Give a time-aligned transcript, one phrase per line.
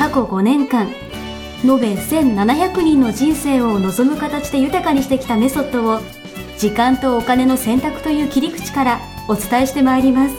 [0.00, 0.88] 過去5年間
[1.62, 6.00] 延べ1700人の人生を望む形で豊かにしてきたメソッドを
[6.56, 10.36] 時間とお金の選択という切り口からお伝えしてまいります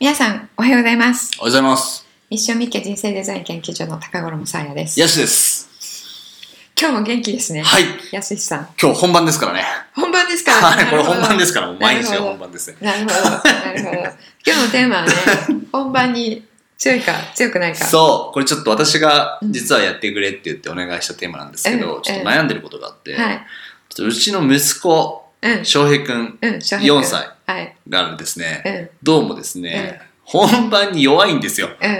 [0.00, 2.04] 皆さんおはようございますおはようございます。
[2.30, 5.53] ミッションミッケ人生デザイン研究所の高頃もさあやですヤシです。
[6.80, 7.62] 今日も元気ですね。
[7.62, 7.84] はい。
[8.10, 8.68] やすしさん。
[8.80, 9.64] 今日本番ですからね。
[9.94, 10.50] 本番ですか？
[10.52, 12.76] らはい、これ本番ですかから、もう毎日が本番ですね。
[12.80, 13.14] なるほど。
[13.48, 13.98] なるほど。
[14.44, 15.12] 今日のテーマはね
[15.70, 16.44] 本番に
[16.76, 17.84] 強いか強くないか。
[17.84, 19.52] そう、これちょっと私がうん。
[19.52, 22.02] 実はやってくれって言ってお願いしたテーマなんですけど、うん。
[22.02, 23.46] ちょっと悩んでることがあって、はい。
[23.88, 25.64] ちょっとうちの息子、うん。
[25.64, 26.60] 翔平くんうん。
[26.60, 27.76] 翔平君4歳はい。
[27.88, 28.90] がですね、うん。
[29.02, 31.68] どうもですね、本番に弱いんですよ。
[31.80, 31.90] うん。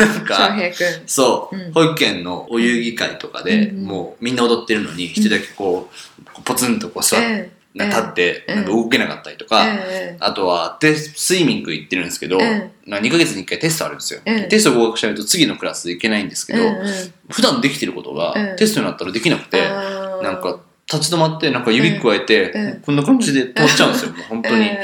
[0.00, 1.02] なん翔か、平君。
[1.06, 1.72] そう、うん。
[1.72, 3.84] 保育園のお遊戯会とかで、うんうん。
[3.84, 7.88] もうみんな踊ってるのに、一人だけこう、ポツンとこう座って、うん。
[7.88, 8.54] 立って、うん。
[8.56, 9.78] なんか動けなかったりとか、うん
[10.20, 12.70] あとはテススイミング行ってるんですけど、うん。
[12.86, 14.48] な2ヶ月に1回テストあるんですよ、うん。
[14.48, 17.12] テスト合格しないと次のクラス行けないんですけど、うんうん。
[17.30, 18.56] 普段できてることが、うん。
[18.56, 20.22] テストになったらできなくて、あー。
[20.22, 20.60] なんか
[20.92, 22.80] 立ち止まってなんか指くわえて、うん。
[22.82, 24.76] こんな感じで止まっちゃうんですよ、もう本当に、うん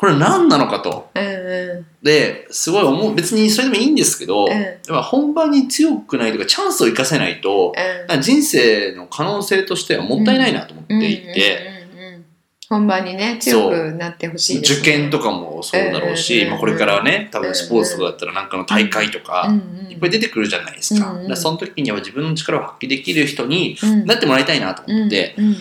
[0.00, 1.10] これ何なのかと。
[1.14, 4.50] うんうですごい思う別にそれでもいいんですけど、うん。
[4.50, 7.74] やっぱ本番に強くないとかチャンスを生かせないと、
[8.16, 8.20] ん。
[8.22, 12.24] 人生の可能性としてはもったいないなと思っていて、うんうんうんうん。
[12.70, 24.06] 本番にね強くなってほしいね、受験とかもそうだろうし、うんまあ、これからはね多分スポーツとかだったらなんかの大会とか、うんうんいっぱい出てくるじゃないですか,、うんうんその時には自分の力を発揮できる人にうん。
[24.06, 25.56] なってもらいたいなと思って、うんうん。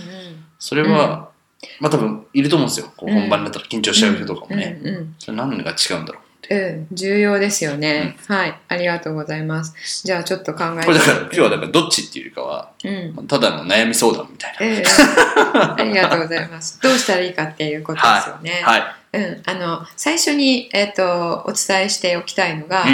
[0.60, 1.29] それは、
[1.80, 2.92] まあ多分いると思うんですよ。
[2.96, 3.20] こううん。
[3.22, 8.60] 本番だったら緊張しちゃう人とかもね、うんうんそれ何が違うんだろううん、重要ですよね、はい。
[8.70, 10.02] ありがとうございます。
[10.04, 10.86] じゃあちょっと考えて。
[10.88, 13.28] これだから今日はだからどっちっていうよりかはうん。
[13.28, 14.84] ただの悩み相談みたいな、ええ。
[15.78, 16.82] ありがとうございます。
[16.82, 18.84] どうしたらいいかっていうことですよね、はい、
[19.14, 22.86] うん、あの最初に、えっとお伝えしておきたいのが、う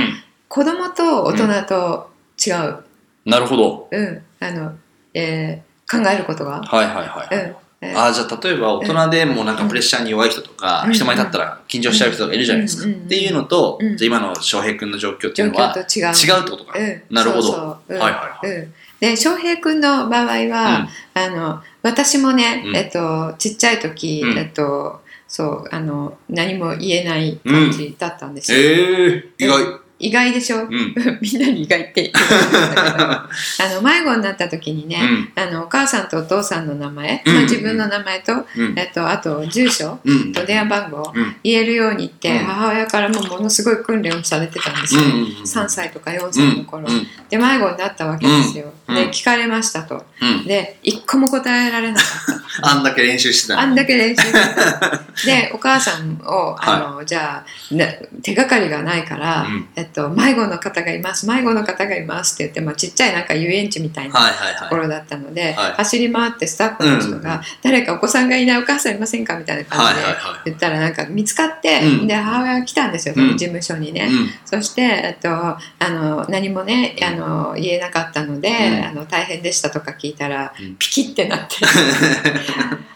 [0.50, 2.10] 子供と大人と
[2.46, 2.84] 違う、ん、
[3.26, 3.88] なるほど。
[3.90, 4.22] うん。
[4.42, 4.74] あの
[5.14, 7.56] えー考えることが、はいはいはい、うん
[7.86, 10.94] えーあーじゃあ例えば大人でもなんかプレッシャーに弱い人とか、うん。
[10.94, 13.98] 人前に立ったら緊張しちゃう人がいるじゃないですか、っていうのと、うん。
[13.98, 16.04] じゃあ今の翔平君の状況って状いうのは違う。
[16.04, 17.52] 違うってことか、うん、なるほど。
[17.52, 18.48] はいはいはい。
[18.50, 22.76] うん、で翔平君の場合は、あの私もね、うん。
[22.76, 24.38] えっと、ちっちゃい時、うん。
[24.38, 30.70] えっと、そうあの何も言えない感じだったんですよ、ええ意外意外でしょ、うん。
[31.22, 32.12] みんなに意外って。
[32.16, 33.28] あ
[33.74, 35.00] の迷子になった時にね、
[35.36, 37.34] あのお母さんとお父さんの名前、うん。
[37.34, 38.78] まあ、自分の名前と、うん。
[38.78, 40.34] えっと、あと住所うん。
[40.34, 41.36] と電話番号うん。
[41.44, 42.38] 言えるようにって、うん。
[42.40, 47.08] 母親からもものすごい訓練をされてたんですよ、うんうんうん3歳とか4歳の頃、うん。
[47.30, 50.06] で迷子になったわけですよ、うんで聞かれましたと。
[50.22, 50.46] うん。
[50.46, 52.70] で一個も答えられなかった。
[52.72, 55.02] あんだけ練習してたのあんだけ練習してた。
[55.26, 57.86] でお母さんをあの、じゃあな
[58.22, 59.68] 手がかりがないから、うん。
[59.76, 64.20] えっと、迷子の方がいます迷子の方がいますって言って、まあ、ちっちゃいなんか遊園地みたいな
[64.60, 65.72] ところだったので、はい。
[65.78, 70.08] 走り回ってスタッフの人が、うん誰かお子さんがいないお母さんいませんかみたいな感じで
[70.46, 72.08] 言ったらなんか見つかって、うん。
[72.08, 73.38] で母親が来たんですよ、うん。
[73.38, 74.08] 事務所にね。
[74.12, 74.30] うん。
[74.46, 75.60] そして、えっと、あ
[75.90, 80.76] の何もねあの言えなかったので、うんあの大変でしたとか聞いたら、うん。
[80.78, 81.56] ピキってなって。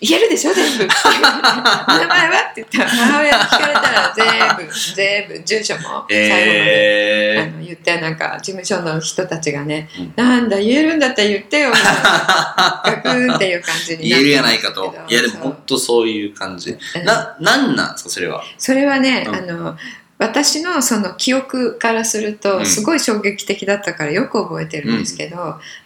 [0.00, 0.86] 言えるでしょ全部。
[0.86, 10.12] 名前はって言ったら母親に聞かれたら全部全部住所も最後まで、あえの言ってなんか事務所の人たちがね、うん。
[10.14, 11.72] なんだ言えるんだったら言ってよ。
[11.72, 14.94] ガクーっていう感じー、になって言えるやないかと。
[15.08, 16.70] いやでも本当そういう感じ。
[16.70, 17.04] うん。
[17.04, 18.44] ななんなんですかそれは？
[18.56, 19.34] それはね、うん。
[19.34, 19.76] あの
[20.18, 22.66] 私のその記憶からするうとん。
[22.66, 25.36] すごい衝撃的だったからよく覚えてるんですけど、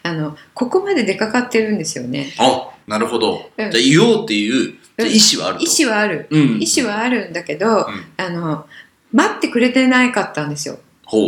[0.03, 2.33] あのここまで出かかってるんですよね。
[2.39, 3.71] あなるほど、うん。
[3.71, 5.65] じゃあ言おうっていうじゃあ意思はあると。
[5.65, 6.27] 意思はある。
[6.31, 6.61] うん。
[6.61, 7.85] 意思はあるんだけど、うん。
[8.17, 8.67] あの
[9.13, 10.79] 待ってくれてないかったんですよ。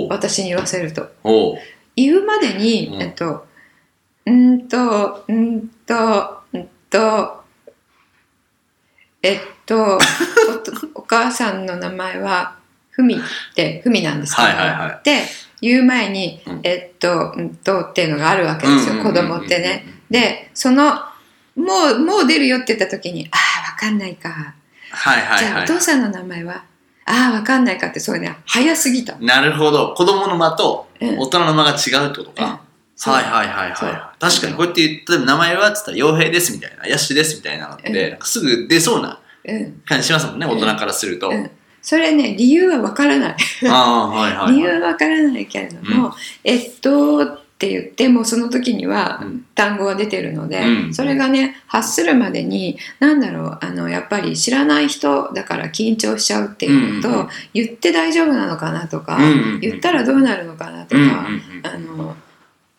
[0.09, 1.09] 私に言わせると。
[1.23, 1.59] ほ
[1.97, 3.03] 言うまでに、うん。
[3.03, 3.47] えっと
[4.27, 7.45] うんとうんとうんと
[9.23, 9.99] えっと
[10.95, 12.57] おお母さんの名前は
[12.95, 13.19] ふみっ
[13.55, 15.23] てふみなんですけど、はいはいはで
[15.61, 16.61] 言う前に、うん。
[16.63, 19.87] えっとうんとっていうのがあるわけですよ、子供ってね。
[20.11, 20.95] でその
[21.57, 23.37] もうもう出るよって言った時にあ
[23.69, 24.29] あわかんないか、
[24.91, 26.65] はいはいじゃあはいお父さんの名前は？
[27.07, 29.95] ああわかんないかってそれね早すぎた、なるほど。
[29.95, 31.19] 子供の間とうん。
[31.19, 32.61] 大人の間が違うってことか。
[32.97, 34.21] はいはいはいはい。
[34.21, 39.83] 確かにこうやって言って、名前はっつったら、傭兵ですみたいな、ヤシですみたいなのって、すぐ出そうなうん。
[39.85, 40.53] 感じしますもんね、うん。
[40.53, 41.29] 大人からすると。
[41.29, 41.51] うん、
[41.85, 43.37] それね理由はわからない。
[43.61, 44.53] はいはい、はい。
[44.55, 49.47] 理由はわからないけれども、えっとって言ってもその時にはうん。
[49.55, 50.95] 単語は出てるので、うん。
[50.95, 59.61] それがね発するまでに何だろうあのやっぱり知らない人だから緊張しちゃうっていうのと、うんうん言って大丈夫なのかなとか、うんうんうん。
[59.61, 61.67] 言ったらどうなるのかなとか、うんうんうん。
[61.67, 62.17] あの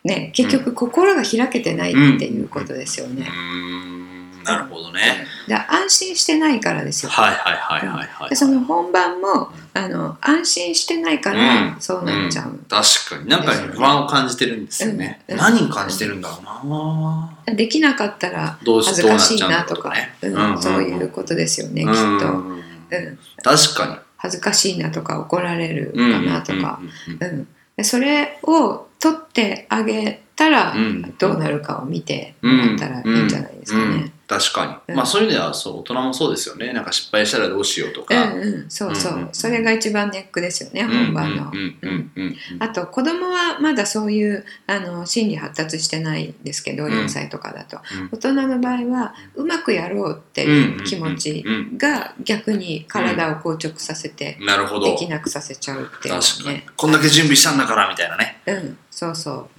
[0.02, 3.28] ね結局心が開けてないっていうことですよね。
[3.28, 4.05] うーん
[4.46, 5.26] なるほどね。
[5.48, 7.10] で安心してないからですよ。
[7.10, 8.30] はいはいはいはいはい。
[8.30, 11.80] でその本番もあの安心してないからうん。
[11.80, 12.48] そうなっちゃう。
[12.50, 12.66] ん。
[12.68, 13.28] 確かに。
[13.28, 15.20] なんか不安を感じてるんですよね。
[15.28, 15.36] うん。
[15.36, 17.56] 何を感じてるんだろうな。
[17.56, 20.62] できなかったらどうし恥ずかしいななとかうん。
[20.62, 22.52] そういうことですよね、きっと、うん。
[22.52, 26.80] うん、確か恥ずかしいなとか怒られるかなとか、
[27.20, 27.48] うん
[27.82, 31.14] それを取ってあげたらうん。
[31.18, 32.56] どうなるかを見てうん。
[32.56, 33.90] もらったらいいんじゃないですかうん。
[34.00, 34.12] ね。
[34.28, 34.96] 確かに、うん。
[34.96, 36.72] まあそういう意味ではそう大人もそうですよね。
[36.72, 41.50] なんか失敗したらどうしようとうんか、うん、そうそう、うんうんそれが一番ネックですよね、うん本番の。
[41.52, 41.78] うん。
[41.82, 46.92] うんうんうんあと子供はまだそういうあの心理発達してないですけど、うん。
[46.92, 47.78] 4歳とかだと。
[48.00, 48.08] うん。
[48.12, 54.86] 大人の場合はうまくやろうっていう気持ちうんが逆に体を硬直させてなるほど。
[54.86, 56.56] できなくさせちゃうっていう確かに。
[56.56, 56.66] ね。
[56.76, 58.40] こんだけ準備したんだからみたいなね。
[58.46, 59.55] うん、そうそう。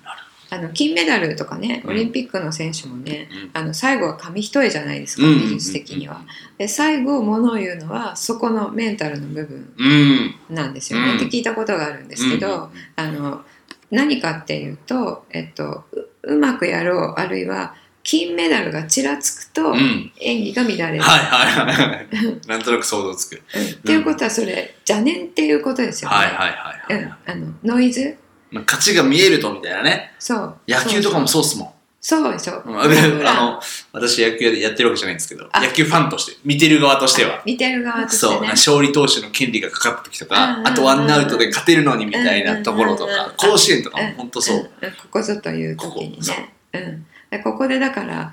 [0.49, 1.89] あの金メダルとかね、うん。
[1.91, 3.61] オリンピックの選手もね、うん。
[3.61, 6.21] あの最後は紙一重じゃないですか、うん技術的には。
[6.57, 10.55] で最後ものを言うのはそこのメンタルの部分うん。
[10.55, 11.17] なんですよね、うん。
[11.17, 13.41] って聞いたことがあるんですけど、うんあの
[13.89, 17.73] 何かっていうと、えっと、ううまくやろうあるいは
[18.03, 20.11] 金メダルがちらつくとうん。
[20.19, 21.03] 演技が乱れる。
[21.03, 22.07] はいはいはい。
[22.47, 23.41] なんとなく想像つく。
[23.55, 23.63] うん。
[23.63, 26.15] っていうことはそれ邪念っていうことですよね。
[26.15, 28.17] はいはいはいあのノイズ
[28.51, 30.13] まあ勝ちが見えるとみたいなね。
[30.19, 30.55] そう。
[30.67, 31.69] 野球とかもそうっすもん。
[31.99, 32.87] そうでしょ、うんあ
[33.33, 33.59] の
[33.91, 35.59] 私野球やってるわけじゃないんですけどあ。
[35.59, 37.41] 野球ファンとして見てる側としては。
[37.43, 44.63] 見てる側としてそう、ね勝利投手の権利がかかった時とか、あとワンアウトで勝てるのにみたいなところとか、甲子園とかも本当そう。
[45.01, 46.33] ここぞという時にここそ
[46.73, 48.31] うん、でここでだから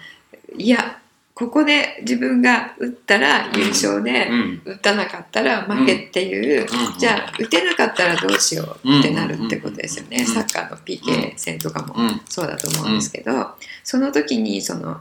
[0.57, 0.99] いや
[1.35, 4.63] ここで自分が打ったら優勝で、うん。
[4.65, 6.99] 打たなかったら負けっていう、うん。
[6.99, 12.21] じゃあ打てなかったらどうしようってなるってことですよね、うんサッカーの PK 戦とかもうん。
[12.27, 13.49] そうだと思うんですけど、
[13.83, 15.01] その時にその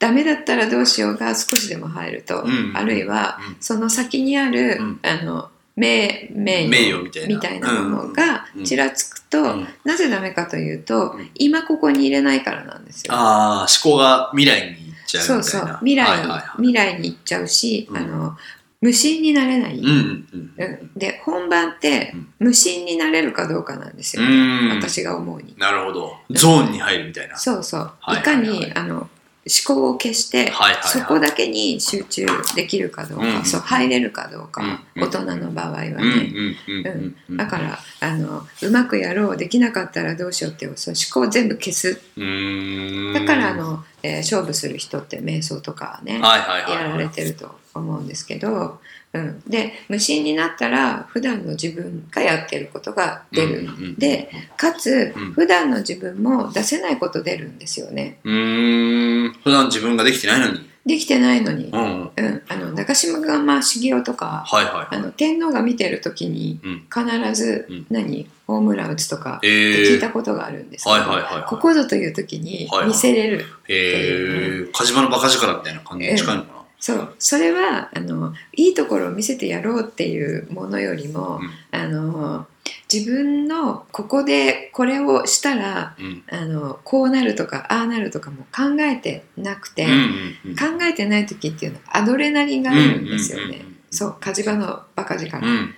[0.00, 3.56] ダメだったらどうしようが少しでも入ると、うんあるいはうん。
[3.60, 5.00] その先にある、うん。
[5.04, 7.28] あの名名誉みたいな。
[7.28, 9.68] みたいなものがうんちらつくと、うん。
[9.84, 11.30] なぜダメかというと、うん。
[11.36, 13.14] 今ここに入れないからなんですよ。
[13.14, 15.78] ああ、思考が未来にちゃうそうそみたいうな。
[15.78, 16.42] 未来に、はいはいはい。
[16.58, 17.96] 未来に行っちゃうし、うん。
[17.96, 18.36] あの
[18.80, 22.28] 無心になれない、うんうんうんで本番ってうん。
[22.38, 24.68] 無心になれるかどうかなんですうよ、ん。
[24.78, 25.56] 私が思うに。
[25.58, 26.16] なるほど。
[26.30, 27.36] ゾーンに入るみたいな。
[27.36, 28.58] そうそう、はいいかに、はい。
[28.60, 29.08] はいあの
[29.50, 30.82] 思考を消して、はいはいはい。
[30.84, 33.44] そこだけに集中できるかどうか、うん。
[33.46, 34.62] そう入れるかどうか、
[34.94, 35.02] うん。
[35.02, 37.16] 大人の場合はね、うんうんうんうん。
[37.30, 37.36] うん。
[37.38, 41.94] だからあのうまくやろうできなかったらどうしようっていうそう思考を全部消す。
[41.94, 46.72] だからあの、えー勝負する人って瞑想とかね、はいはいはい。
[46.72, 48.80] やられてると思うんですけど、
[49.12, 59.32] うん、で無心になったら普段の自分がやってることが出る、うんうんうんでかつうん普段の自分も出せないこと出るんですよねうーん。
[59.42, 60.67] 普段自分ができてないのに。
[60.88, 61.72] できてないのに、うん。
[61.78, 64.96] はいうん、あの中島が茂雄とかはいはい。
[64.96, 66.86] あの天皇が見てる時にうん。
[66.92, 70.00] 必ずうん何、ホームラン打つとかえ聞いー。
[70.00, 74.70] たことがあるんですけど、はいはいはいはいここぞという時に見せれる、へえ。
[74.72, 76.58] 火事場のバカ力みたいな感じに近いのかな。
[76.80, 82.46] そうそれはあのいいところを見せてやろうっていうものよりも、うんあの
[82.92, 86.22] 自分のここでこれをしたらうん。
[86.30, 90.56] あのこうなるとかああなるとかも考えてなくて、うんうんうん。
[90.56, 93.44] 考えてない時っていうのはアドレナリンがあるんですよね。
[93.44, 95.74] うんうんうんうんそう火事場のバカ力、うん。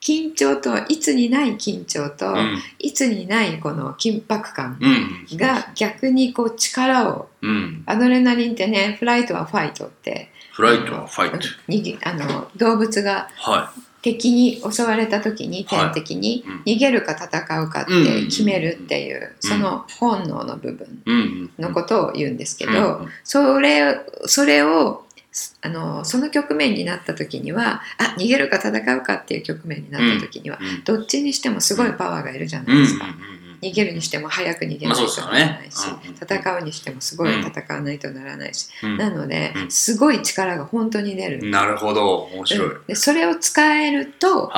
[0.00, 2.58] 緊張といつにない緊張と、うん。
[2.78, 5.36] いつにないこの緊迫感うん。
[5.36, 7.82] が逆にこう力をうん。
[7.86, 12.08] アドレナリンってねフライトはファイトってフライトはファイト。
[12.08, 16.62] あの動物がは敵に襲われた時に天敵にうん。
[16.62, 19.48] 逃げるか戦うかって決めるっていううん。
[19.48, 21.50] その本能の部分。
[21.58, 22.72] のことを言うんですけうん。
[22.72, 25.04] どそれそれを
[25.62, 30.84] あのその局面になった時にはあ逃げるか戦うかっていう局面になった時にはうん。
[30.84, 32.74] どっちにしてもすごいパワーがいるじゃな。
[32.74, 33.06] いですか。
[33.62, 35.86] 逃げるにしても早く逃げないとならないし、
[36.20, 38.96] 戦うにしてもすごい戦わないとならないし、うん。
[38.96, 39.70] なので、うん。
[39.70, 42.22] すごい力が本当に出る、なるほど。
[42.34, 42.86] 面白い、うん。
[42.86, 44.50] でそれを使えると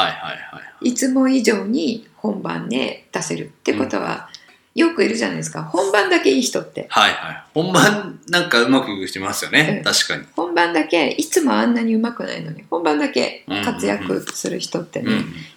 [0.80, 4.28] いつも以上に本番で出せるってことは、
[4.74, 5.64] よくいるじゃないですか。
[5.64, 6.86] 本番だけいい人って。
[6.88, 7.42] はいはい。
[7.52, 9.92] 本番なんかうまくいく人いますよね、うん。
[9.92, 12.64] 確かに、本番だけいつもあんなに上手くないのに。
[12.70, 15.10] 本番だけ活躍する人ってね、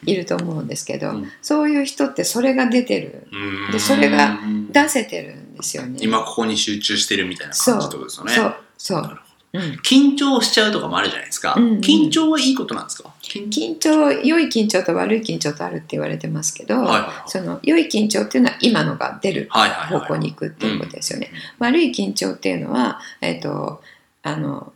[0.06, 1.32] いると思うんですけど、うん。
[1.42, 3.28] そういう人ってそれが出てる。
[3.32, 3.72] うん。
[3.72, 4.38] でそれが
[4.72, 5.98] 出せてるんですよね。
[6.02, 8.34] 今ここに集中してるみたいなそう感じってことですよね。
[8.34, 8.56] そう。
[8.78, 9.20] そう
[9.84, 11.80] 緊張しちゃうとかもあるじゃないですか、うんうん。
[11.80, 13.14] 緊張はいいことなんですか？
[13.22, 17.30] 緊緊張良い緊張と悪い緊張とあるって言われてますけど、はいはいはい。
[17.30, 21.32] その良い緊張っていうのは今のが出るはいはいはい方向に行くっていうことですよね。
[21.60, 23.82] 悪い緊張っていうのは、えっと
[24.24, 24.74] あの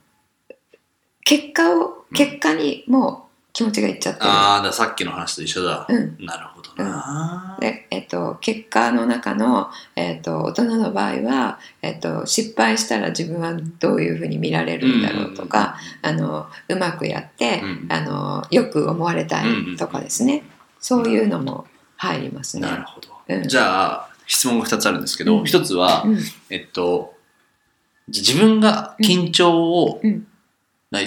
[1.24, 2.18] 結果をうん。
[2.18, 4.26] 結果にもう気持ちがいっちゃってる。
[4.28, 6.18] ああだからさっきの話と一緒だ、うん。
[6.26, 20.44] なるほどな、でえっと、結果の中の、えっと、大人の場合は、えっと、失敗したら自分はどういうふうに見られるんだろうとか、あのうまくやって、うんあのよく思われたいとかですね、
[20.80, 21.66] そういうのも
[21.98, 22.68] 入りますね。
[22.68, 23.48] なるほど、うん。
[23.48, 25.44] じゃあ質問が2つあるんですけど、うん。
[25.44, 26.20] 1つは、うん。
[26.50, 27.16] えっと
[28.10, 30.02] じ自分が緊張を、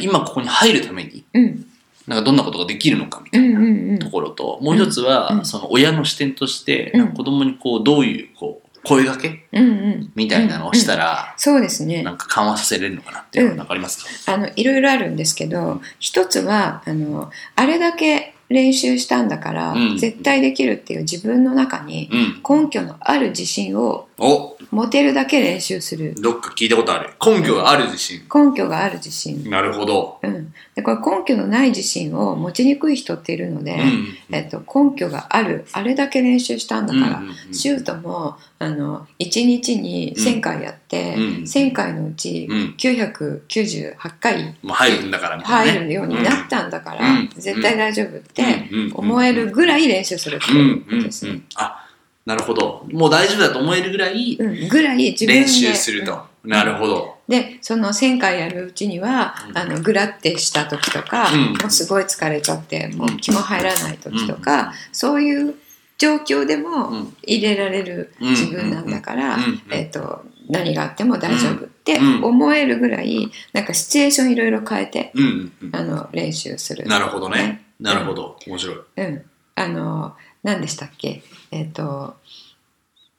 [0.00, 1.66] 今ここに入るためにうん
[2.06, 3.98] なんかどんなことができるのかみたいうんうんうなん。
[3.98, 7.08] ところと、もう一つは、うんその親の視点として、うん。
[7.14, 10.12] 子供にこうどういうこう声掛けうんうん。
[10.14, 12.02] みたいなのをしたら、ら、そうですね。
[12.02, 19.98] なんか緩和させれるのかなっていうのはかありますか、あのいろいろあるんですけど一つはあのあれだけ練習したんだから、うん。
[19.98, 22.62] 絶対できるっていう自分の中にうん。
[22.64, 24.56] 根拠のある自信をお。
[24.70, 26.14] 持てるだけ練習する。
[26.16, 27.10] どっか聞いたことある。
[27.24, 28.22] 根拠がある自信。
[28.34, 30.18] 根拠がある自信、なるほど。
[30.22, 34.34] うん、でこれ根拠のない自信を持ちにくい人っているので、うん。
[34.34, 45.44] えっと、根拠があるあれだけ練習したんだから、シュートもあの1日に1000回やって、うん1000回のうちうん998回入るんだからね。
[45.44, 51.32] 入るようになったんだから、うん絶対大丈夫って思えるぐらい練習するってうんいうことですね。
[51.32, 51.44] ん。
[51.56, 51.86] あ、
[52.24, 52.86] なるほど。
[52.92, 56.31] もう大丈夫だと思えるぐらいうん、ぐらい自分で練習すると。
[56.44, 57.18] なるほど。
[57.28, 59.58] でその1000回やるうちには、うん。
[59.58, 61.52] あのグラってした時とか、うん。
[61.54, 65.54] もうすごい疲れちゃってもううん気も入らない時とか、そういう
[65.98, 67.16] 状況でうもん。
[67.22, 69.42] 入れられる自分なんだから、うん。
[69.42, 69.62] うん。
[69.70, 72.24] えっと何があっても大丈夫ってうん。
[72.24, 75.24] 思えるぐらいなんかシチュエーションいろいろ変えてうん。
[75.24, 75.52] うん。
[75.68, 75.76] うん。
[75.76, 76.86] あの練習する。
[76.86, 77.36] なるほどね。
[77.36, 77.64] ね。
[77.78, 78.36] なるほど。
[78.46, 78.76] 面白い。
[78.96, 81.22] うん、あの何でしたっけ？
[81.52, 82.16] えっ、と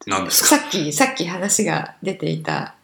[0.05, 0.57] 何ですか？
[0.57, 2.75] さっきさっき話が出ていた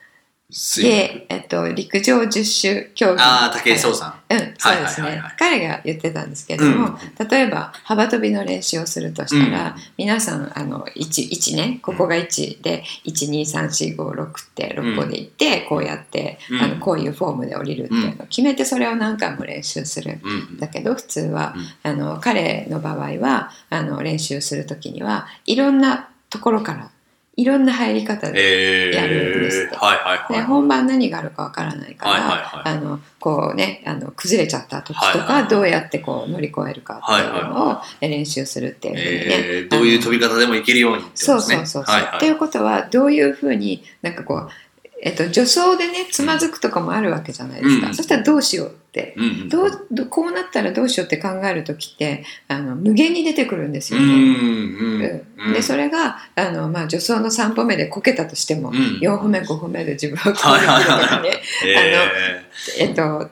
[0.49, 3.21] で、えっと、陸上十種競技。
[3.21, 4.33] ああ、武井壮さん。
[4.33, 5.21] うん、そうですね。
[5.37, 6.97] 彼が言ってたんですけれども、
[7.29, 9.81] 例えば幅跳びの練習をするとしたら、うん。
[9.97, 16.61] 皆さんあの 1, 1ねここが1で12345って6個でいって、こうやって、うん。
[16.61, 18.23] あのこういうフォームで降りるっていうの。
[18.23, 20.19] を決めてそれを何回も練習する。
[20.23, 20.57] うん。
[20.57, 21.91] だけど普通は、うん。
[21.91, 26.89] あの彼の場合はあの練習する時にはいろんなところから
[27.39, 29.75] いろんな入り方でえー、やるんですって。
[29.77, 30.33] はいはいはい。
[30.33, 32.77] で本番何があるかわからないから、はいはいはい。
[32.77, 41.55] あのこうねあの崩れちゃった時とかどうやってこう乗り越えるかっていうのを練習するっていうふうにね、えー、どういう飛び方でもいけるようにってことそうですね。
[41.57, 42.17] そうそうそう、はいはい。
[42.17, 44.49] っていうことはどういうふうになんかこう、
[45.01, 47.95] えっと、助走でねつまずくとかもあるわけじゃないですか、うん。
[47.95, 49.13] そしたらどうしようって。
[49.15, 49.49] うんうん。
[49.49, 54.05] どうどこうなったらどうしようって考える時ってあの無限に出てくるんですよね。
[54.05, 55.47] うんうん。
[55.47, 55.53] うん。
[55.53, 58.75] でそれがあの、まあ、助走の3歩目でこけたとしても、うん。
[59.01, 61.07] 4歩目5歩目で自分はいはいはい。
[61.07, 61.29] かね
[61.65, 62.45] え
[62.79, 63.29] えっと、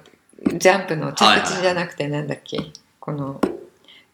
[0.57, 2.59] ジャンプの着地じゃなくてなんだっけ、
[2.99, 3.41] この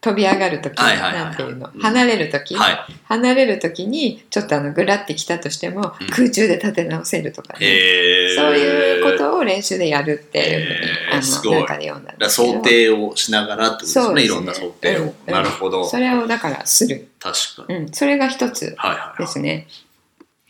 [0.04, 1.24] 飛び上がる時はいはいはいはい。
[1.24, 1.70] なんていうの？
[1.74, 1.80] うん。
[1.80, 2.78] 離れる時、ー、はい。
[3.04, 6.06] 離れる時にちょっとあのグラってきたとしても、うん。
[6.08, 11.16] 空中で立て直せるとかね、えー、そういうことを練習でやるっていうふうに、えー。
[11.16, 14.14] あの中で読んだんだ想定をしながらってことですね。
[14.16, 15.00] ねいろんな想定を。
[15.00, 15.08] うん。
[15.08, 15.32] うん。
[15.32, 15.86] なるほど。
[15.86, 17.76] それをだからする、確かに。
[17.76, 19.22] うん、それが一つはいはいはい。
[19.22, 19.68] ですね。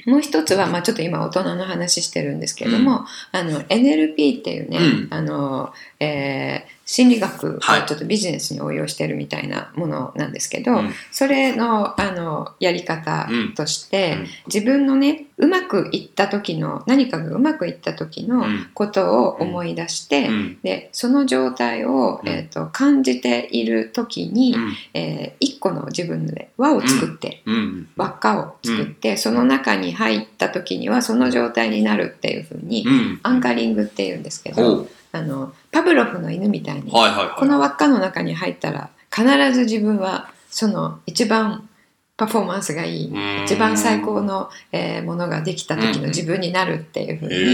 [0.06, 5.08] もう一つは、まあ、ちょっと今大人の話してるんですけれども、あの NLP っていうね、うん。
[5.10, 5.72] あの
[6.04, 7.86] えー心理学をはい。
[7.86, 10.92] ちょっとビジネスに応用してるみたいなものなんですけど、うん。
[11.10, 14.26] それのあのやり方として、うん。
[14.46, 18.70] 自分のねうまくいった時の何かがうまくいった時のうん。
[18.74, 20.58] ことを思い出して、うん。
[20.62, 22.28] でその状態を、うん。
[22.28, 24.72] えー、と感じている時に、うん。
[24.92, 27.88] えー一個の自分で輪を作って、うん。
[27.96, 33.20] 輪っかを作って、その中に入った時にはその状態になるっていうふうに、うん。
[33.22, 34.88] アンカリングっていうんですけほど、う。
[35.14, 37.38] あのパブロフの犬みたいに、はいはいはい。
[37.38, 41.68] この輪っかの中に入ったら必ず自分はその一番
[42.16, 47.44] パフォーマンスがいいうん一番最高の、えーものができた時の自分になるっていうふうへに、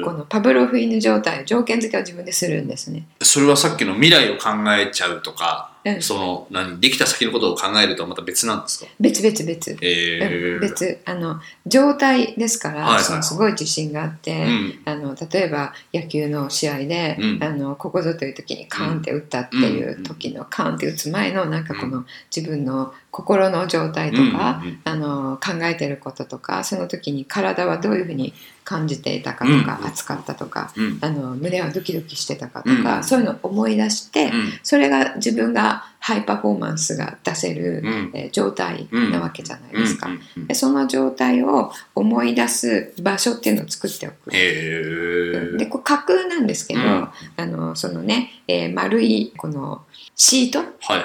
[0.00, 3.06] ーこのパブロフ犬状態条件付けを自分でするんですね。
[3.22, 6.02] それはさっきの未来を考えちゃうとか、うん。
[6.02, 8.90] その何できた先のことを考えるとはまた別なんですか？
[9.00, 9.76] 別々別。
[9.80, 11.00] えー、うん別。
[11.04, 14.80] あの状態ですから、はいはいそのすごい自信があって、うん。
[14.84, 17.42] あの例えば野球の試合で、うん。
[17.42, 28.32] あのここぞという時にカーンって打ったっていう時の、カーンって打つ前のなんかこの自分の心の状態とか、うんうんあの考えてることとかその時に体はどういうふうに
[28.64, 30.98] 感じていたかとか、うん熱かったとかうん。
[31.00, 33.04] あの胸はドキドキしてたかとか、うん。
[33.04, 34.30] そういうのを思い出して、うん。
[34.62, 38.10] それが自分がハイパフォーマンスが出せる、うん。
[38.12, 40.10] えー状態なわけじゃないですか。
[40.48, 44.30] でその状態を思い出す場所っていうのを作っておく。
[44.30, 47.08] でこれ架空なんですけど、うん。
[47.36, 49.82] あのそのね、えー丸いこの
[50.14, 50.60] シート？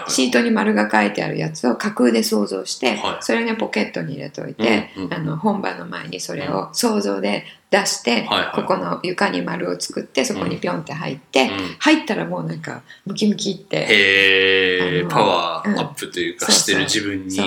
[0.10, 3.18] シートに丸が書いてあるやつを架空で想像して、はい。
[3.22, 8.56] それをねポケットに入れておいて、あの本番の前にそれを想像で出して、はいはい。
[8.56, 11.50] ここの床に丸を作ってそこにピョンって入って、うん。
[11.80, 17.40] 入ったらもうなんかムキムキってへえパワーアップというかしてる自分に。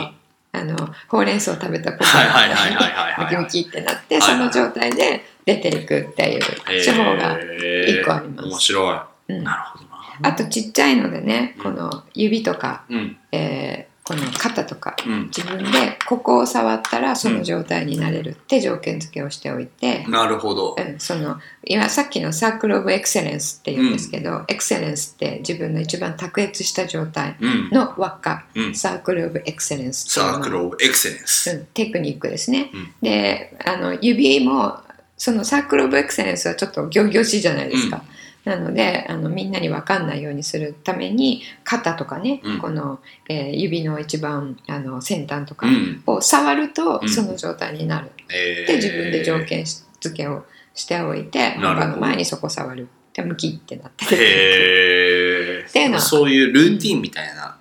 [0.54, 0.76] あの
[1.08, 3.24] ほうれん草を食べたポケはいはいはいはいはいはい。
[3.40, 4.50] ムキムキってなって、はいはい。
[4.50, 6.40] その状態で出ていくっていう
[6.84, 7.38] 手法が
[7.86, 8.48] 一個あります。
[8.48, 8.94] 面白
[9.28, 9.44] い、うん。
[9.44, 10.28] なるほどな。
[10.28, 11.62] あとちっちゃいのでねうん。
[11.64, 13.16] この指とか、うん。
[13.32, 15.22] えーこの肩とかうん。
[15.26, 20.74] 自分でここを触ったらその状態になれるって条件付けをしておいて、なるほど。
[20.76, 27.70] うん、その今さっきの Circle of Excellence って言うんですけど、 excellence って自分の一番卓越した状態うん。
[27.70, 28.74] の輪っか、うん。
[28.74, 32.70] Circle of Excellence Cir cle of Excellen ce うん、テクニックですね。
[32.74, 32.92] うん。
[33.02, 34.80] であの指も
[35.16, 38.02] その Circle of Excellence はちょっと仰々しいじゃないですか。
[38.44, 42.58] なのであのみんなに分かんないようにするために肩とかね、うん。
[42.58, 46.02] この、えー指の一番あの先端とかうん。
[46.06, 47.08] を触るとうん。
[47.08, 48.10] その状態になる。
[48.30, 48.66] えー。
[48.66, 49.64] で自分で条件
[50.00, 50.44] 付けを
[50.74, 51.68] しておいてなるほど。
[51.68, 52.88] 本番の前にそこ触る。
[53.14, 54.06] でムキってなって。
[54.06, 55.94] へっていうの。
[55.96, 57.56] はえそういうルーティンみたいな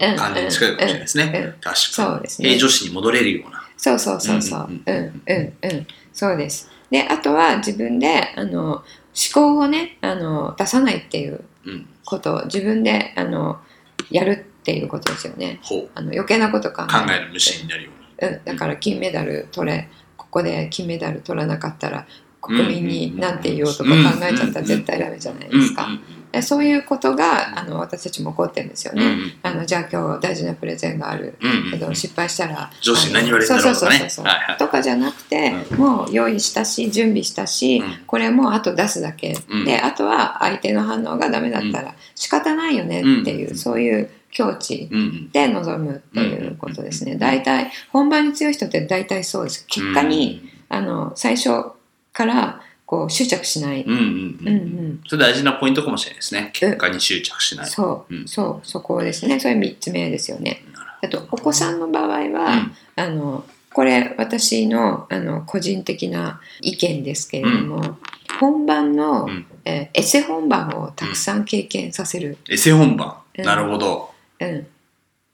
[0.00, 1.74] うん感じに近いかもしれないですね、うんうん確かに。
[1.76, 2.48] そうですね。
[2.48, 3.62] 平女子に戻れるような。
[3.76, 4.60] そうそうそうそう。
[4.70, 5.86] ううんんうんうん。
[6.12, 6.70] そうです。
[6.90, 11.86] であとは自分であの思考をねあの出さないっていううん。
[12.04, 13.58] ことを自分であの
[14.10, 15.60] やるっていうことですよね。
[15.94, 17.30] あの余計なこと考える。
[17.32, 22.06] 虫になるよううん、だから金メダル取れここで金メダル取らなかったら
[22.40, 23.94] 国民に何て言おうとか考
[24.24, 25.88] えちゃったら絶対ダメじゃないにですか、
[26.40, 31.36] うそういうことがあの私たちも起こってるんですよね、うんうんあのじゃあ今日大事なプレゼンがある。
[31.40, 33.98] うんけど失敗したら上司に何言われるんだろうとかね。
[33.98, 34.56] そうそうそうそう、はいはい。
[34.56, 38.04] とかじゃなくて、もう用意したし準備したし、うん。
[38.06, 39.64] これもうあと出すだけ、うん。
[39.64, 44.88] であとは相手の反応がダメだったら仕方ないよねっていう、うんそういう境地
[45.32, 47.16] で臨むっていうことですね。
[47.16, 49.66] 大体本番に強い人って大体そうです。
[49.66, 51.72] 結果に、あの最初
[52.12, 52.61] から
[52.92, 53.84] こう執着しない。
[53.84, 54.48] うんうんうん。
[54.48, 55.00] うんうん。
[55.06, 56.50] それ大事なポイントかもしれないですね。
[56.52, 57.66] 結果に執着しない。
[57.66, 58.28] そう、うん。
[58.28, 58.66] そう。
[58.68, 59.40] そこですね。
[59.40, 60.62] それ三つ目ですよね。
[61.02, 62.32] あとお子さんの場合は、うん。
[62.96, 67.96] あのこれ私のあの個人的な意見ですけれども、
[68.38, 69.46] 本番の、うん。
[69.64, 72.36] えーエセ本番をたくさん経験させる。
[72.50, 73.16] エセ本番。
[73.38, 73.44] うん。
[73.46, 74.10] なるほど。
[74.38, 74.66] うん。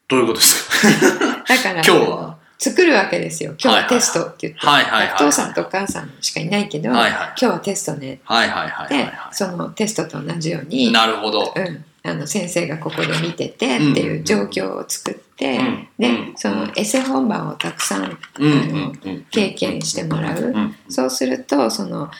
[0.06, 1.44] どういうことですか？
[1.56, 3.54] だから 今日は作るわけですよ。
[3.62, 4.66] 今日はテストって言って。
[4.66, 5.06] はいはいはい。
[5.06, 7.12] はいお父さんとお母さんしかいないけど、はいはい。
[7.12, 8.20] 今日はテストね。
[8.24, 11.54] はいはいはいはいで、はそのテストと同じように、いなるほど。
[11.54, 16.34] うん、あの先生がここで見ててっていう状況を作って、うんでうん。
[16.36, 20.74] そのエセ本番をたくさんうん経験してもらう、うん。
[20.88, 22.10] そうするとその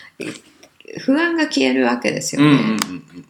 [1.00, 2.78] 不安が消えるわけですようんうんね、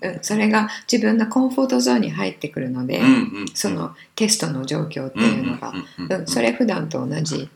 [0.03, 0.19] うん。
[0.23, 7.51] それが自分のコンフォートゾーンに入ってくるので、うんうんそのテストの状況っていうのが、うんうんそれ普段と同じに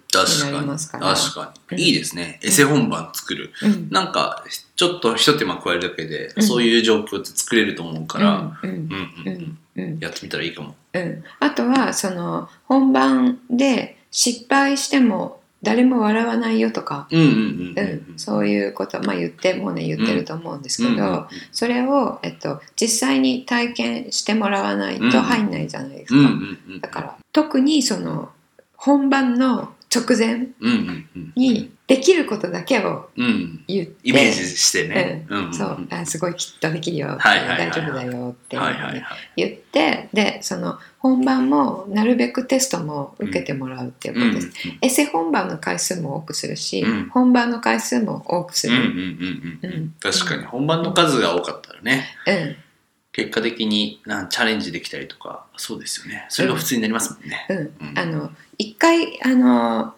[0.53, 1.15] なりますから。
[1.15, 1.79] 確かうん。
[1.79, 2.41] にいいですね。
[2.43, 3.53] エセ本番作る。
[3.63, 3.89] うん。
[3.91, 4.45] なんか
[4.77, 6.43] ちょっとひと手間加えるだけでうん。
[6.43, 8.77] そういう状況って作れると思うからうんうん。
[8.77, 8.89] うんう
[9.27, 9.33] うん。
[9.35, 9.99] んうん。
[10.01, 10.75] やってみたらいいかも。
[10.95, 17.09] うん、あとはその本番で失敗しても誰も笑わないよとか、
[18.17, 26.31] そういうこと、まあ、言ってもうね言ってると思うんですけど、それを、えっと、実際に体験してもらわないと入んないじゃないですか、
[26.81, 28.31] だから特にその
[28.77, 30.47] 本番の直前
[31.37, 33.65] にできることだけをうん。
[33.67, 33.95] 言って。
[34.03, 35.27] イメージしてね。
[35.53, 35.87] そう。
[35.91, 38.57] あすごいきっとできるよ、大丈夫だよって
[39.37, 40.09] 言って。
[40.13, 44.51] でその本番もなるべくテストも受けてもらうっていうことです、
[44.81, 47.09] エセ本番の回数も多くするし、うん。
[47.11, 48.77] 本番の回数も多くする、
[50.01, 50.45] 確かに。
[50.45, 52.07] 本番の数が多かったらね。
[52.27, 52.57] うん
[53.13, 56.27] 結果的になんチャレンジできたりとかそうですよね。
[56.31, 57.57] それが普通になりますもんね、うん。
[57.59, 57.99] うん。
[57.99, 59.95] あの一回あの、ま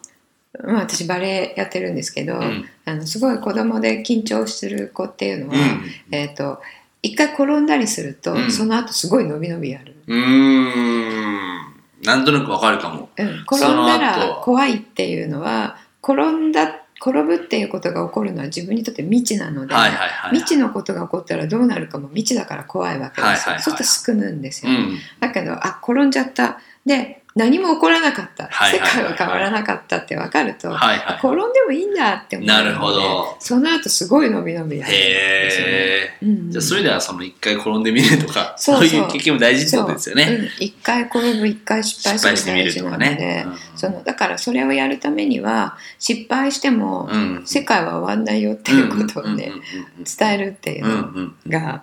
[0.54, 2.64] あ、私バレエやってるんですけど、うん。
[2.84, 5.84] あのすごい子供で緊張する子っていうのは、うん。
[6.10, 6.60] えっ、と
[7.02, 8.50] 一回転んだりすると、うん。
[8.50, 11.74] その後すごい伸び伸びやる、うーん。
[12.02, 13.10] なんとなくわかるかも。
[13.16, 14.42] うん、転んだらは。
[14.42, 24.98] 怖いっていうのは転んだ転ぶっていうことが起こるのは自分にとって未知なので、はいはいはい未知のことが起こったらどうなるかも未知だから怖いわけですよ、はいはいはいそうするとすくむんですよ、うん。
[25.20, 26.60] だけどあ転んじゃった。
[26.86, 31.18] で何も起こらなかった、世界は変わらなかったって分かると、はいはい。
[31.18, 33.36] 転んでもいいんだって思うのでなるほど。
[33.40, 36.50] その後すごい伸び伸びやるへえうんうん。
[36.52, 40.24] じゃあそういう意味ではその一回転んでみるとかそういう経験も大事ってことですよね。
[40.26, 40.34] そう。
[40.36, 40.48] うん。
[40.60, 47.42] 一回転ぶ一回失敗する失敗してみるとか大事なので、ねそのだからそれをやるためには失敗してもうん。
[47.46, 49.60] 世界は終わんないよっていうことをねうんうんうん
[49.98, 51.50] うん伝えるっていううんうのんうん。
[51.50, 51.82] が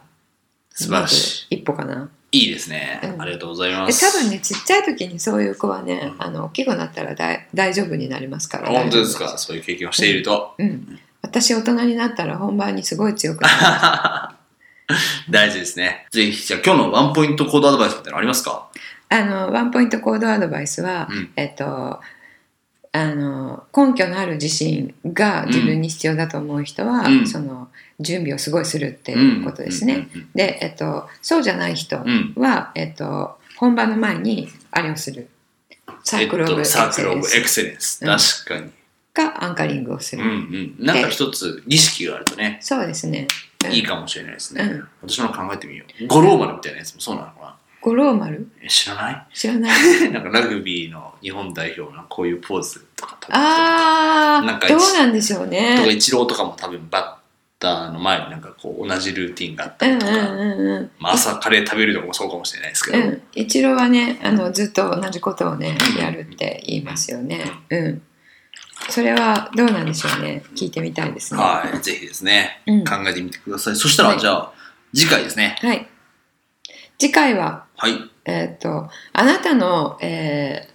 [0.70, 2.10] 素晴らしまず一歩かな。
[2.32, 3.00] いいいですね。
[3.04, 3.22] うん。
[3.22, 6.24] ありがとうございまです多分ねちっちゃい時にそういう子はね、うん。
[6.24, 7.16] あの大きくなったら
[7.54, 8.70] 大丈夫になりますから。
[8.70, 9.38] 本当ですか？
[9.38, 10.56] そういう経験をしていると。
[10.58, 11.00] うん。
[11.22, 14.36] 私大人になったら本番にすごい強くな
[14.88, 14.96] る。
[15.30, 16.08] 大事ですね。
[16.12, 18.68] ぜひじゃあ今日のワンポイントコードアドバイスってのありますか？
[19.10, 21.32] あのワンポイントコードアドバイスは、うん。
[21.36, 22.00] えっと
[22.94, 27.28] あの根拠のある自信が自分に必要だと思う人は、うん。
[27.28, 29.94] その準備をすごいするっていうことですね。
[30.14, 32.34] うんうんで、えっと、そうじゃない人うん。
[32.36, 35.30] は、えっと、本番の前にあれをする。
[36.04, 36.64] サークル・オブ・エ
[37.42, 38.06] クセレンス
[38.46, 38.72] 確かに。
[39.14, 40.86] がアンカリングをすうんる、うん。
[40.86, 42.60] なんか一つ儀式があるとね。
[42.62, 43.28] そうですね、
[43.66, 43.72] うん。
[43.72, 44.64] いいかもしれないですね。
[44.64, 44.88] うん。
[45.02, 46.08] 私も考えてみよう。
[46.08, 48.48] 五郎丸みたいなやつもそうなのかな五郎丸？
[48.62, 49.28] え知らない？
[49.34, 49.82] 知らない。
[50.12, 57.22] なんかラグビーの日本代表のこういうポーズとか撮ってあなんかーどうなんでしょうとかねイチローとかも多分バッ
[57.60, 60.92] ターの前になんかこう同じルーティンがあったうんうんりとか、うんうん。
[61.00, 67.52] まあ、朝カレー食べるとかもそうかもしれないですけど、うん、一郎はねあのずっと同じことをねやるって言いますよね。
[67.70, 68.02] うん。
[68.90, 70.44] それはどうなんでしょうね。
[70.56, 71.40] 聞いてみたいですね。
[71.40, 72.84] はいぜひですね、うん。
[72.84, 73.76] 考えてみてください。
[73.76, 74.20] そしたら、はい。
[74.20, 74.52] じゃあ
[74.94, 75.56] 次回ですね。
[75.62, 75.88] はい。
[76.98, 77.94] 次回ははい。
[78.26, 80.72] えっ、とあなたの、えー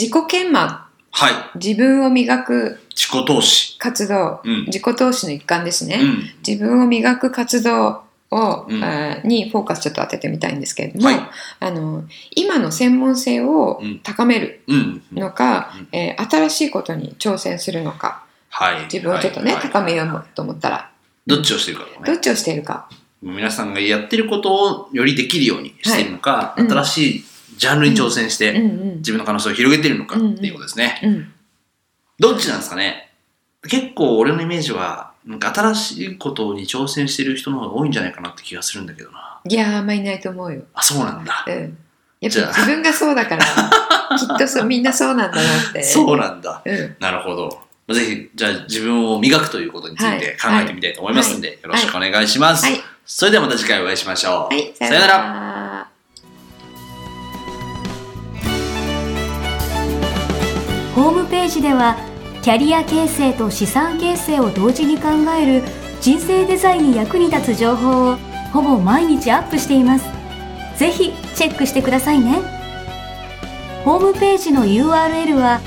[0.00, 1.32] 自己研磨はい。
[1.58, 3.78] 自分を磨く自己投資。
[3.78, 4.64] 活動、うん。
[4.66, 5.98] 自己投資の一環ですね。
[6.02, 6.22] うん。
[6.46, 8.84] 自分を磨く活動を、うん。
[8.84, 11.20] えーにフォーカスちょっと当ててみたいんですけれども、はい。
[11.60, 12.04] あの
[12.36, 13.98] 今の専門性をうん。
[14.04, 15.02] 高めるうん。
[15.12, 15.98] のか、うん。
[15.98, 18.82] えー新しいことに挑戦するのかはい。
[18.84, 19.62] 自分をちょっとね、はい。
[19.62, 20.90] 高めようと思ったら。
[21.26, 21.90] どっちをしてるかね。
[22.04, 22.88] どっちをしているか
[23.32, 26.62] 皆さんがやってることをよりできるようにしているのか、はい。
[26.62, 26.70] うん。
[26.70, 27.24] 新しい
[27.56, 28.58] ジャンルに挑戦して、
[28.98, 31.32] 自分の可能性を広げているのかっていうことですね、うん
[32.18, 33.12] どっちなんですかね？
[33.68, 39.40] 結構俺のイメージはなんか新しいことに挑戦してる人の方が多いんじゃないかなって気がするんだけどな。
[39.44, 41.44] いやーあんまいないと思うよ、あそうなんだ。
[41.46, 41.54] うん、
[42.20, 43.44] やっぱ自分がそうだから
[44.16, 45.82] きっとそうみんなそうなんだなって。
[45.82, 46.62] そうなんだ。
[46.64, 46.96] うん。
[47.00, 47.66] なるほど。
[47.92, 50.64] ぜひじゃあ自分を磨くということについて考はい。
[50.64, 55.06] えてみたいと思いますんで、よろしくお願いします、はいそれではまた次回お会いしましょう、はいさよなら。
[55.06, 55.88] ら
[60.92, 61.96] ホームページでは
[62.42, 65.08] キャリア形成と資産形成を同時に考
[65.40, 65.62] える
[66.00, 68.16] 人生デザインに役に立つ情報を
[68.52, 70.06] ほぼ毎日アップしています。
[70.76, 72.40] ぜひチェックしてくださいね。
[73.84, 75.60] ホームページの URL は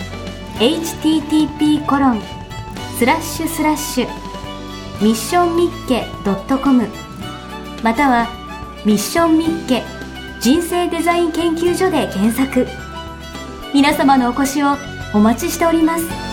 [0.60, 2.22] http コロン
[2.98, 4.08] スラッシュスラッシュ
[5.02, 6.06] ミッションミッケ
[6.62, 7.09] .com
[7.84, 8.28] または
[8.86, 9.84] ミッションミッケ
[10.42, 12.66] 人生デザイン研究所で検索。
[13.74, 14.78] 皆様のお越しを
[15.14, 16.29] お待ちしております。